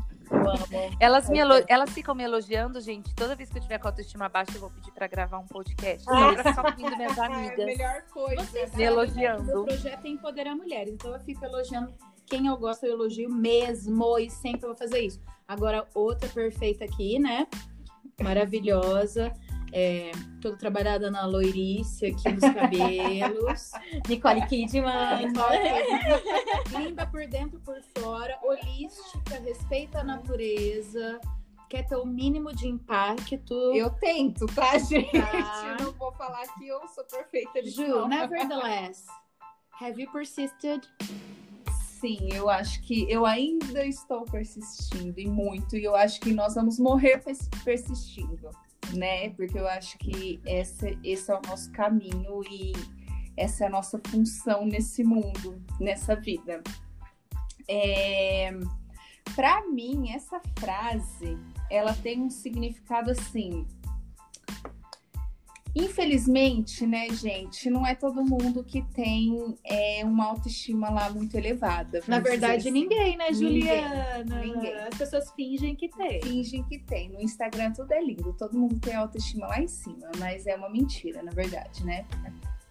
[1.00, 1.54] Elas, me elo...
[1.68, 3.14] Elas ficam me elogiando, gente.
[3.14, 5.46] Toda vez que eu tiver com a autoestima baixa, eu vou pedir pra gravar um
[5.46, 6.04] podcast.
[6.08, 6.32] Ah.
[6.34, 7.58] Pra ficar ouvindo minhas amigas.
[7.58, 8.42] É a melhor coisa.
[8.42, 9.62] Vocês me elogiando.
[9.62, 10.92] O projeto é empoderar mulheres.
[10.92, 11.92] Então eu fico elogiando
[12.26, 15.20] quem eu gosto, eu elogio mesmo e sempre vou fazer isso.
[15.46, 17.46] Agora, outra perfeita aqui, né?
[18.20, 19.32] Maravilhosa.
[19.78, 20.10] É,
[20.40, 23.72] toda trabalhada na loirice aqui nos cabelos.
[24.08, 25.30] Nicole Kidman.
[26.78, 31.20] Linda por dentro e por fora, holística, respeita a natureza,
[31.68, 33.52] quer ter o mínimo de impacto.
[33.74, 35.10] Eu tento, tá, gente?
[35.12, 35.76] Tá.
[35.78, 39.04] Não vou falar que eu sou perfeita de Ju, nevertheless,
[39.78, 40.80] have you persisted?
[42.00, 46.54] Sim, eu acho que eu ainda estou persistindo e muito, e eu acho que nós
[46.54, 48.50] vamos morrer pers- persistindo,
[48.94, 49.30] né?
[49.30, 52.72] Porque eu acho que essa, esse é o nosso caminho e
[53.36, 56.62] essa é a nossa função nesse mundo, nessa vida.
[57.68, 58.50] É...
[59.34, 61.36] Para mim, essa frase,
[61.70, 63.66] ela tem um significado assim.
[65.78, 72.02] Infelizmente, né, gente, não é todo mundo que tem é, uma autoestima lá muito elevada.
[72.08, 72.80] Na verdade, dizer assim.
[72.80, 74.40] ninguém, né, Ninguém, Juliana?
[74.40, 74.74] ninguém.
[74.74, 76.22] As pessoas fingem que tem.
[76.22, 77.10] Fingem que tem.
[77.10, 80.70] No Instagram tudo é lindo, todo mundo tem autoestima lá em cima, mas é uma
[80.70, 82.06] mentira, na verdade, né?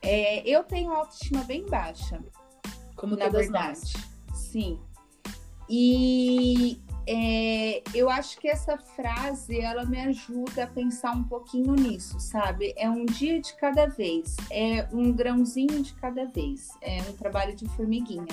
[0.01, 2.19] É, eu tenho autoestima bem baixa,
[2.95, 3.67] Como na todas verdade.
[3.67, 3.93] nós.
[4.33, 4.79] Sim.
[5.69, 12.19] E é, eu acho que essa frase ela me ajuda a pensar um pouquinho nisso,
[12.19, 12.73] sabe?
[12.75, 17.55] É um dia de cada vez, é um grãozinho de cada vez, é um trabalho
[17.55, 18.25] de formiguinha.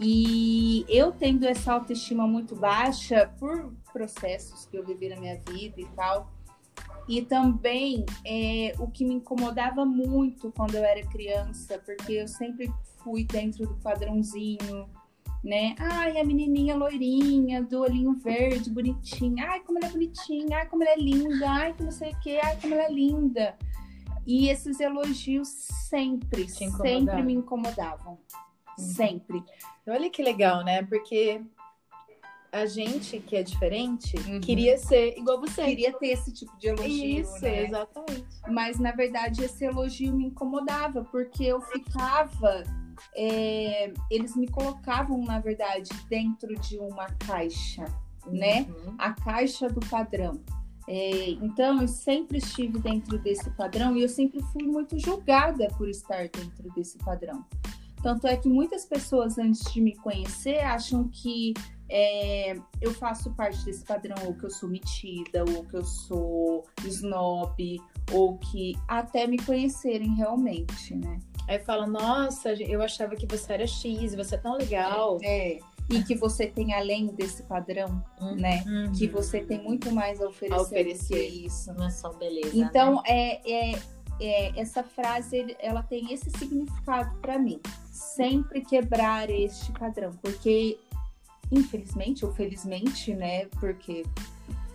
[0.00, 5.80] E eu tendo essa autoestima muito baixa por processos que eu vivi na minha vida
[5.80, 6.32] e tal.
[7.06, 12.72] E também é, o que me incomodava muito quando eu era criança, porque eu sempre
[13.02, 14.88] fui dentro do padrãozinho,
[15.42, 15.74] né?
[15.78, 19.46] Ai, a menininha loirinha, do olhinho verde, bonitinha.
[19.48, 20.58] Ai, como ela é bonitinha.
[20.58, 21.48] Ai, como ela é linda.
[21.50, 22.38] Ai, que não sei o quê.
[22.42, 23.56] Ai, como ela é linda.
[24.26, 28.18] E esses elogios sempre, sempre me incomodavam.
[28.76, 29.42] Sempre.
[29.86, 30.82] Olha que legal, né?
[30.82, 31.40] Porque
[32.52, 34.40] a gente que é diferente Uhum.
[34.40, 35.64] queria ser igual você.
[35.64, 37.64] Queria ter esse tipo de elogio, Isso, né?
[37.64, 38.26] exatamente.
[38.48, 42.62] Mas na verdade esse elogio me incomodava, porque eu ficava.
[43.14, 47.84] É, eles me colocavam, na verdade, dentro de uma caixa,
[48.26, 48.62] né?
[48.62, 48.94] Uhum.
[48.98, 50.40] A caixa do padrão.
[50.88, 55.88] É, então eu sempre estive dentro desse padrão e eu sempre fui muito julgada por
[55.88, 57.44] estar dentro desse padrão.
[58.02, 61.52] Tanto é que muitas pessoas, antes de me conhecer, acham que
[61.88, 66.64] é, eu faço parte desse padrão, ou que eu sou metida, ou que eu sou
[66.84, 67.80] snob,
[68.12, 71.18] ou que até me conhecerem realmente, né?
[71.48, 75.18] Aí fala, nossa, eu achava que você era X, você é tão legal.
[75.22, 75.58] É.
[75.88, 78.00] E que você tem além desse padrão,
[78.36, 78.62] né?
[78.64, 78.92] Uhum.
[78.92, 81.14] Que você tem muito mais a oferecer, A oferecer.
[81.14, 81.74] do que isso.
[81.74, 82.52] Não é só beleza.
[82.54, 83.72] Então, é, é,
[84.20, 87.60] é, essa frase, ela tem esse significado para mim.
[87.90, 90.12] Sempre quebrar este padrão.
[90.22, 90.78] Porque,
[91.50, 93.46] infelizmente, ou felizmente, né?
[93.58, 94.04] Porque,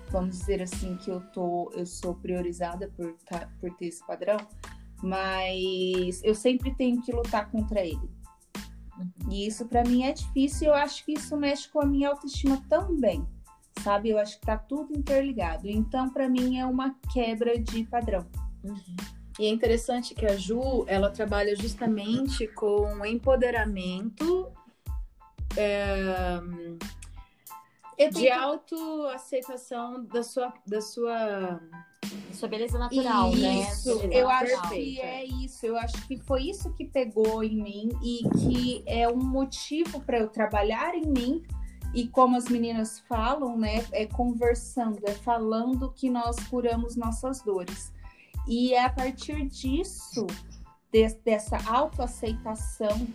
[0.10, 4.38] vamos dizer assim, que eu, tô, eu sou priorizada por, tá, por ter esse padrão.
[5.04, 8.10] Mas eu sempre tenho que lutar contra ele.
[9.30, 10.68] E isso para mim é difícil.
[10.68, 13.26] e Eu acho que isso mexe com a minha autoestima também.
[13.84, 14.10] Sabe?
[14.10, 15.68] Eu acho que tá tudo interligado.
[15.68, 18.26] Então, para mim, é uma quebra de padrão.
[19.38, 24.50] E é interessante que a Ju, ela trabalha justamente com empoderamento
[25.58, 26.40] é,
[27.98, 31.60] Eu de tenho- autoaceitação da sua, da sua
[32.32, 33.62] Isso é beleza natural, né?
[33.62, 34.72] Isso, eu acho natural.
[34.72, 35.66] que é isso.
[35.66, 40.20] Eu acho que foi isso que pegou em mim e que é um motivo para
[40.20, 41.44] eu trabalhar em mim.
[41.94, 43.86] E como as meninas falam, né?
[43.94, 47.94] É conversando, é falando que nós curamos nossas dores.
[48.48, 50.28] E é a partir disso,
[50.92, 53.08] de- dessa autoaceitação,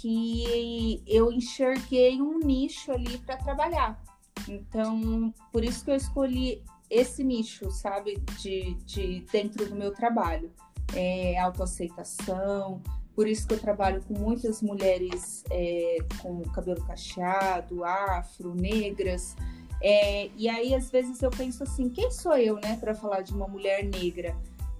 [0.00, 4.00] que eu enxerguei um nicho ali para trabalhar.
[4.48, 10.50] Então, por isso que eu escolhi esse nicho, sabe, de, de dentro do meu trabalho.
[10.94, 12.82] É, autoaceitação,
[13.14, 19.36] por isso que eu trabalho com muitas mulheres é, com cabelo cacheado, afro, negras.
[19.82, 23.32] É, e aí, às vezes, eu penso assim, quem sou eu, né, para falar de
[23.32, 24.36] uma mulher negra?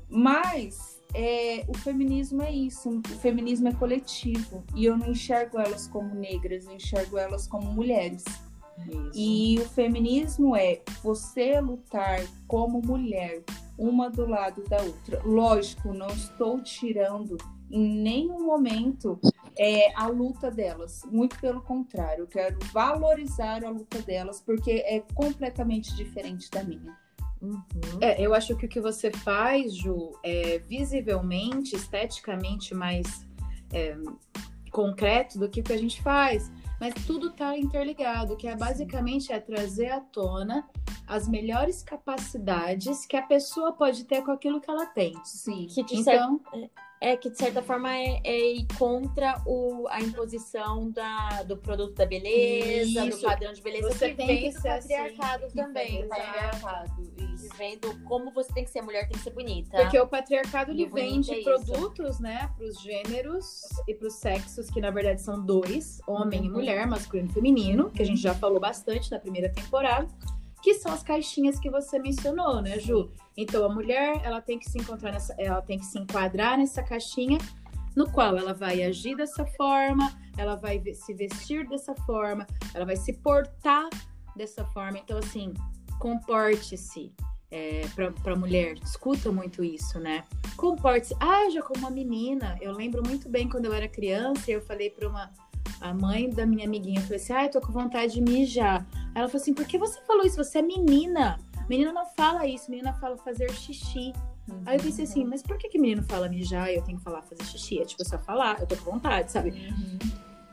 [0.08, 4.64] Mas é, o feminismo é isso, o feminismo é coletivo.
[4.74, 8.24] E eu não enxergo elas como negras, eu enxergo elas como mulheres.
[8.88, 9.10] Isso.
[9.14, 13.42] E o feminismo é você lutar como mulher,
[13.78, 15.22] uma do lado da outra.
[15.24, 17.36] Lógico, não estou tirando
[17.70, 19.18] em nenhum momento
[19.58, 21.02] é, a luta delas.
[21.10, 26.96] Muito pelo contrário, eu quero valorizar a luta delas, porque é completamente diferente da minha.
[27.40, 27.60] Uhum.
[28.00, 33.26] É, eu acho que o que você faz, Ju, é visivelmente, esteticamente mais
[33.72, 33.96] é,
[34.70, 36.50] concreto do que o que a gente faz.
[36.80, 40.66] Mas tudo está interligado, que é basicamente é trazer à tona
[41.06, 45.12] as melhores capacidades que a pessoa pode ter com aquilo que ela tem.
[45.22, 45.66] Sim.
[45.66, 46.40] Que de Então,
[47.02, 51.94] É que, de certa forma, é, é ir contra o, a imposição da, do produto
[51.94, 53.20] da beleza, Isso.
[53.20, 56.08] do padrão de beleza, Você que tem vem do assim, patriarcado Que também, né?
[56.08, 57.48] patriarcado, isso.
[57.48, 59.78] Que vem do como você tem que ser, mulher tem que ser bonita.
[59.78, 61.44] Porque o patriarcado ele E vende é isso.
[61.44, 66.44] produtos, né, para os gêneros e para os sexos, que na verdade são dois, homem
[66.44, 66.54] e Uhum.
[66.56, 70.06] mulher, masculino e feminino, que a gente já falou bastante na primeira temporada,
[70.62, 73.10] que são as caixinhas que você mencionou, né, Ju?
[73.36, 76.82] Então a mulher, ela tem que se encontrar nessa, ela tem que se enquadrar nessa
[76.82, 77.38] caixinha
[77.96, 82.96] no qual ela vai agir dessa forma, ela vai se vestir dessa forma, ela vai
[82.96, 83.88] se portar
[84.36, 84.98] dessa forma.
[84.98, 85.52] Então assim,
[85.98, 87.12] comporte-se
[87.50, 87.82] é,
[88.22, 90.24] para mulher, escuta muito isso, né?
[90.56, 92.56] Comporte-se, haja como uma menina.
[92.60, 95.32] Eu lembro muito bem quando eu era criança, eu falei para uma
[95.80, 98.86] a mãe da minha amiguinha, eu falei assim: "Ai, tô com vontade de mijar".
[99.14, 100.36] Ela falou assim: "Por que você falou isso?
[100.36, 101.38] Você é menina.
[101.68, 104.12] Menina não fala isso, menina fala fazer xixi".
[104.66, 107.04] Aí eu pensei assim: "Mas por que que menino fala mijar e eu tenho que
[107.04, 107.80] falar fazer xixi?
[107.80, 109.98] É tipo só falar, eu tô com vontade, sabe?" Uhum.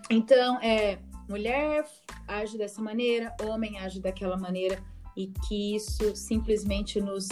[0.10, 1.86] Então, é, mulher
[2.28, 4.82] age dessa maneira, homem age daquela maneira,
[5.16, 7.28] e que isso simplesmente nos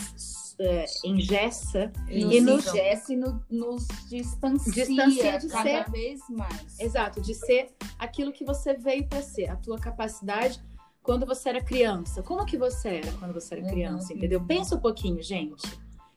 [0.57, 5.91] é, engessa E E nos nos- engessa e no- nos distancia, Distancia de cada ser-
[5.91, 6.79] vez mais.
[6.79, 10.63] Exato, de ser aquilo que você veio para ser, a tua capacidade
[11.05, 12.21] quando você era criança.
[12.23, 14.39] Como que você era quando você era criança, entendeu?
[14.39, 14.47] uhum.
[14.47, 15.65] Pensa um pouquinho, gente.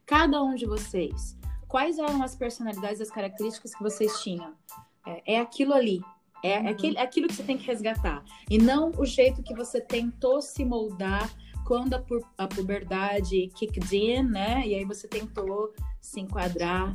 [0.07, 1.37] Cada um de vocês,
[1.69, 4.55] quais eram as personalidades, as características que vocês tinham?
[5.07, 6.01] É, é aquilo ali.
[6.43, 6.69] É, Uhum.
[6.69, 8.25] aquele, é aquilo que você tem que resgatar.
[8.49, 11.29] E não o jeito que você tentou se moldar
[11.67, 14.67] quando a, pu- a puberdade kicked in, né?
[14.67, 16.95] E aí você tentou se enquadrar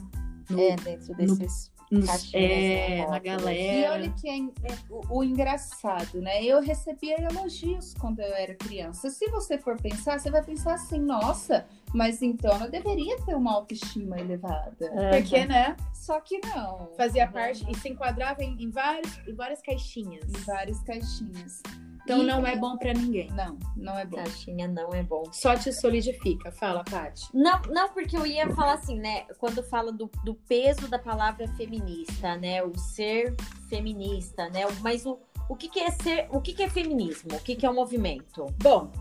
[0.49, 1.71] no, É, dentro desses.
[1.93, 3.53] Nos- é, na galera.
[3.53, 6.43] E olha que é, é o, o engraçado, né?
[6.43, 9.10] Eu recebia elogios quando eu era criança.
[9.10, 13.53] Se você for pensar, você vai pensar assim, nossa, mas então eu deveria ter uma
[13.53, 14.91] autoestima elevada.
[15.12, 15.75] Porque, né?
[15.93, 16.89] Só que não.
[16.97, 20.23] Fazia parte e se enquadrava em, em, vários, em várias caixinhas.
[20.29, 21.62] Em várias caixinhas.
[22.03, 23.29] Então E- não é bom pra ninguém.
[23.31, 24.17] Não, não é bom.
[24.17, 25.23] Caixinha não é bom.
[25.31, 26.51] Só te solidifica.
[26.51, 27.27] Fala, Paty.
[27.33, 29.21] Não, não, porque eu ia falar assim, né?
[29.39, 32.61] Quando fala do, do peso da palavra feminista, né?
[32.63, 33.35] O ser
[33.69, 34.61] feminista, né?
[34.81, 35.17] Mas o,
[35.49, 36.27] o que, que é ser.
[36.29, 37.35] O que, que é feminismo?
[37.35, 38.45] O que, que é o movimento?
[38.61, 38.91] Bom,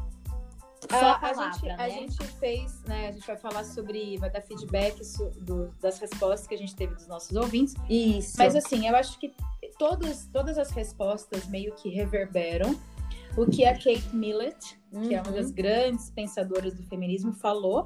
[0.90, 1.90] Só a, a palavra, a, gente, a né?
[1.90, 3.08] gente fez, né?
[3.08, 6.74] A gente vai falar sobre, vai dar feedback so- do- das respostas que a gente
[6.76, 7.74] teve dos nossos ouvintes.
[7.88, 8.36] Isso.
[8.38, 9.34] Mas assim, eu acho que
[9.78, 12.78] todas, todas as respostas meio que reverberam
[13.37, 15.37] o que a Kate Millett, que é uma Uhum.
[15.37, 17.83] das grandes pensadoras do feminismo, falou.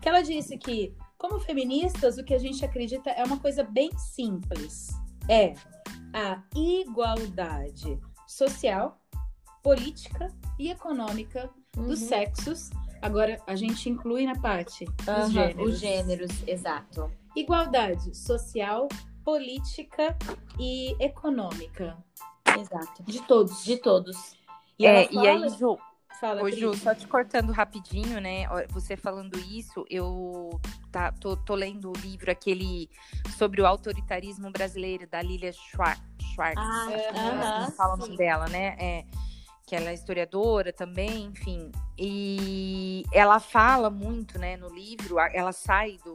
[0.00, 3.90] Que ela disse que, como feministas, o que a gente acredita é uma coisa bem
[3.98, 4.88] simples.
[5.28, 5.52] É
[6.14, 8.98] a igualdade social,
[9.62, 12.08] política e econômica dos Uhum.
[12.08, 12.70] sexos.
[13.02, 15.68] Agora, a gente inclui na parte Aham, os gêneros.
[15.74, 17.10] Os gêneros, exato.
[17.36, 18.88] Igualdade social,
[19.24, 20.16] política
[20.58, 21.96] e econômica.
[22.58, 23.02] Exato.
[23.04, 23.64] De todos.
[23.64, 24.36] De todos.
[24.80, 25.78] E, É, e fala- aí, Ju,
[26.18, 26.50] fala, Ô.
[26.50, 28.46] Ju, só te cortando rapidinho, né?
[28.70, 30.58] Você falando isso, eu
[30.90, 32.88] tá, tô, tô lendo o livro aquele
[33.36, 36.00] sobre o autoritarismo brasileiro da Lilia Schwartz.
[36.56, 38.16] Ah, aham, não fala o sim.
[38.16, 38.74] dela, né?
[38.78, 39.04] É,
[39.66, 41.70] que ela é historiadora também, enfim.
[41.98, 46.14] E ela fala muito, né, no livro, ela sai do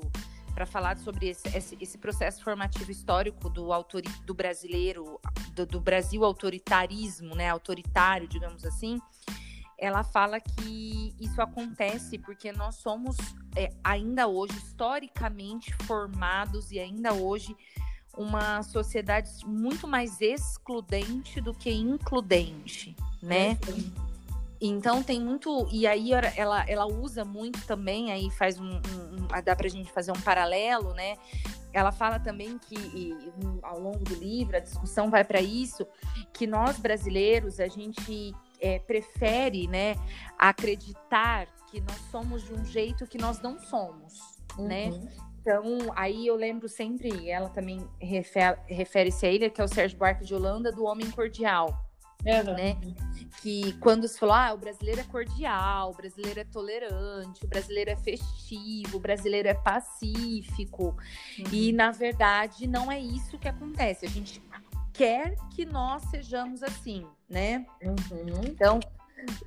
[0.56, 5.20] para falar sobre esse, esse, esse processo formativo histórico do, autori, do brasileiro,
[5.54, 8.98] do, do Brasil autoritarismo, né, autoritário, digamos assim.
[9.78, 13.18] Ela fala que isso acontece porque nós somos
[13.54, 17.54] é, ainda hoje historicamente formados e ainda hoje
[18.18, 23.58] uma sociedade muito mais excludente do que includente, né?
[24.62, 25.68] Então tem muito.
[25.72, 29.92] E aí ela, ela usa muito também, aí faz um, um- um- dá pra gente
[29.92, 31.16] fazer um paralelo, né?
[31.74, 35.86] Ela fala também que e, ao longo do livro a discussão vai para isso,
[36.34, 39.96] que nós brasileiros a gente é, prefere, né,
[40.38, 44.14] acreditar que nós somos de um jeito que nós não somos,
[44.58, 44.88] né?
[44.90, 45.08] Uhum.
[45.42, 45.64] Então,
[45.96, 50.26] aí eu lembro sempre, ela também refer- refere-se a ele, que é o Sérgio Buarque
[50.26, 51.85] de Holanda, do Homem Cordial,
[52.28, 52.54] Aham.
[52.54, 52.78] né?
[53.42, 57.92] Que quando se falou, ah, o brasileiro é cordial, o brasileiro é tolerante, o brasileiro
[57.92, 60.96] é festivo, o brasileiro é pacífico.
[61.52, 64.06] E, na verdade, não é isso que acontece.
[64.06, 64.42] A gente
[64.94, 67.66] quer que nós sejamos assim, né?
[67.84, 68.42] Uhum.
[68.46, 68.80] Então,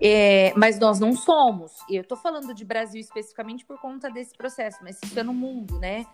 [0.00, 1.72] é, mas nós não somos.
[1.88, 5.34] E eu tô falando de Brasil especificamente por conta desse processo, mas isso é no
[5.34, 6.06] mundo, né?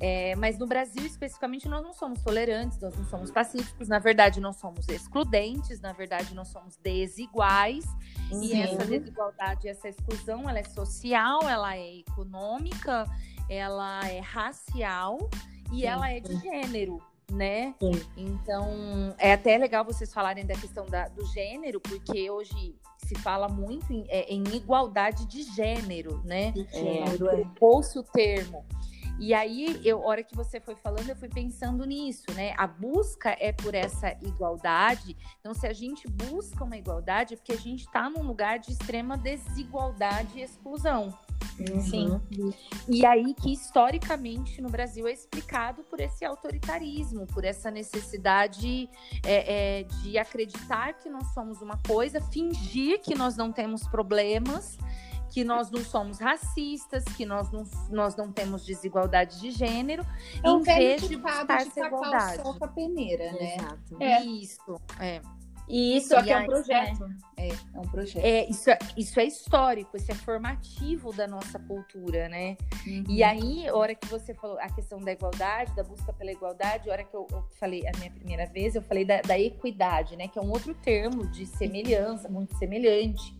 [0.00, 4.40] É, mas no Brasil, especificamente, nós não somos tolerantes, nós não somos pacíficos, na verdade,
[4.40, 7.84] nós somos excludentes, na verdade, nós somos desiguais.
[8.28, 8.46] Sim.
[8.46, 13.06] E essa desigualdade, essa exclusão, ela é social, ela é econômica,
[13.48, 15.30] ela é racial
[15.72, 15.86] e Sim.
[15.86, 17.00] ela é de gênero
[17.32, 17.74] né?
[17.80, 18.02] Sim.
[18.16, 23.48] Então, é até legal vocês falarem da questão da, do gênero, porque hoje se fala
[23.48, 26.52] muito em, é, em igualdade de gênero, né?
[26.52, 27.44] De gênero, é.
[27.60, 28.64] Ouço o termo.
[29.18, 32.54] E aí, eu, hora que você foi falando, eu fui pensando nisso, né?
[32.56, 35.16] A busca é por essa igualdade.
[35.38, 38.72] Então, se a gente busca uma igualdade, é porque a gente está num lugar de
[38.72, 41.16] extrema desigualdade e exclusão.
[41.58, 41.80] Uhum.
[41.80, 42.20] Sim.
[42.88, 48.88] E aí que historicamente no Brasil é explicado por esse autoritarismo, por essa necessidade
[49.24, 54.78] é, é, de acreditar que nós somos uma coisa, fingir que nós não temos problemas
[55.32, 60.04] que nós não somos racistas, que nós não, nós não temos desigualdade de gênero,
[60.44, 62.42] é um em vez de buscar essa igualdade.
[62.44, 63.56] O peneira, né?
[63.56, 63.96] Exato.
[63.98, 64.22] É.
[64.22, 65.22] Isso, é.
[65.72, 67.08] E isso aqui é um projeto.
[67.34, 68.22] É, é, um projeto.
[68.22, 72.58] É, isso, é, isso é histórico, isso é formativo da nossa cultura, né?
[72.86, 73.04] Uhum.
[73.08, 76.90] E aí, a hora que você falou a questão da igualdade, da busca pela igualdade,
[76.90, 80.14] a hora que eu, eu falei a minha primeira vez, eu falei da, da equidade,
[80.14, 80.28] né?
[80.28, 83.34] Que é um outro termo de semelhança, muito semelhante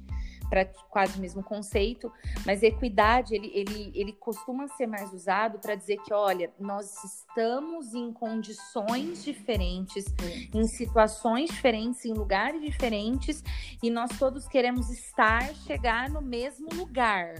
[0.52, 2.12] para quase o mesmo conceito,
[2.44, 7.94] mas equidade ele, ele, ele costuma ser mais usado para dizer que, olha, nós estamos
[7.94, 10.50] em condições diferentes, Sim.
[10.52, 13.42] em situações diferentes, em lugares diferentes,
[13.82, 17.32] e nós todos queremos estar, chegar no mesmo lugar,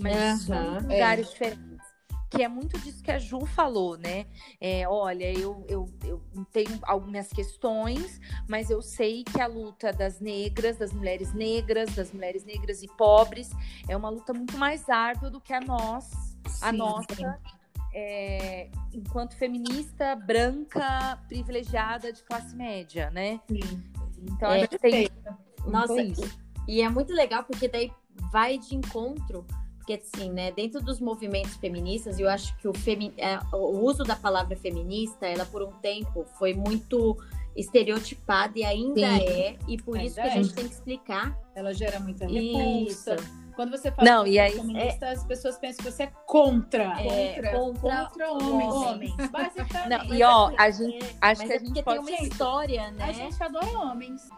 [0.00, 1.30] mas uhum, em lugares é.
[1.32, 1.73] diferentes
[2.34, 4.26] que é muito disso que a Ju falou, né?
[4.60, 6.20] É, olha, eu, eu, eu
[6.52, 12.12] tenho algumas questões, mas eu sei que a luta das negras, das mulheres negras, das
[12.12, 13.50] mulheres negras e pobres,
[13.88, 16.10] é uma luta muito mais árdua do que a nós,
[16.60, 17.40] a nossa.
[17.96, 23.40] É, enquanto feminista, branca, privilegiada de classe média, né?
[23.48, 23.84] Sim.
[24.20, 25.08] Então é, a gente tem.
[25.64, 26.14] Nossa, e,
[26.66, 27.92] e é muito legal porque daí
[28.32, 29.46] vai de encontro
[29.84, 34.02] porque, assim, né, dentro dos movimentos feministas, eu acho que o, femi é, o uso
[34.02, 37.18] da palavra feminista, ela por um tempo foi muito
[37.54, 39.28] estereotipada e ainda Sim.
[39.28, 40.54] é, e por ainda isso que a gente é.
[40.54, 41.38] tem que explicar.
[41.54, 43.14] Ela gera muita repulsa.
[43.14, 43.44] Isso.
[43.54, 45.12] Quando você fala não, e aí, feminista, é...
[45.12, 46.84] as pessoas pensam que você é contra.
[47.00, 48.74] É, contra, contra, contra homens.
[48.74, 49.14] homens.
[49.30, 50.08] Basicamente.
[50.08, 52.06] Não, e ó, a gente, é, acho que a gente pode...
[52.06, 53.04] tem uma história, né?
[53.04, 54.28] A gente adora homens.